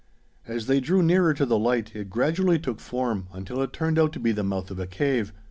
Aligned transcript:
As 0.47 0.65
they 0.65 0.79
drew 0.79 1.03
nearer 1.03 1.31
to 1.35 1.45
the 1.45 1.59
light, 1.59 1.95
it 1.95 2.09
gradually 2.09 2.57
took 2.57 2.79
form, 2.79 3.27
until 3.33 3.61
it 3.61 3.71
turned 3.71 3.99
out 3.99 4.13
to 4.13 4.19
be 4.19 4.31
the 4.31 4.41
mouth 4.43 4.71
of 4.71 4.79
a 4.79 4.87
cave. 4.87 5.31